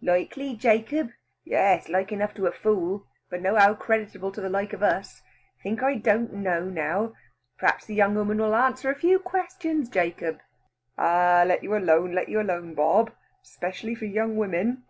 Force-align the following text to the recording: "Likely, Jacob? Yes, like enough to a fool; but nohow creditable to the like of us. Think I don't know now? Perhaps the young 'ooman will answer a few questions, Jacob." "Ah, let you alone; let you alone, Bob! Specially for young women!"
"Likely, 0.00 0.56
Jacob? 0.56 1.10
Yes, 1.44 1.90
like 1.90 2.12
enough 2.12 2.32
to 2.36 2.46
a 2.46 2.50
fool; 2.50 3.06
but 3.28 3.42
nohow 3.42 3.74
creditable 3.74 4.32
to 4.32 4.40
the 4.40 4.48
like 4.48 4.72
of 4.72 4.82
us. 4.82 5.20
Think 5.62 5.82
I 5.82 5.96
don't 5.96 6.32
know 6.32 6.64
now? 6.64 7.12
Perhaps 7.58 7.84
the 7.84 7.94
young 7.94 8.16
'ooman 8.16 8.38
will 8.40 8.54
answer 8.56 8.88
a 8.90 8.94
few 8.98 9.18
questions, 9.18 9.90
Jacob." 9.90 10.38
"Ah, 10.96 11.44
let 11.46 11.62
you 11.62 11.76
alone; 11.76 12.14
let 12.14 12.30
you 12.30 12.40
alone, 12.40 12.72
Bob! 12.74 13.10
Specially 13.42 13.94
for 13.94 14.06
young 14.06 14.38
women!" 14.38 14.84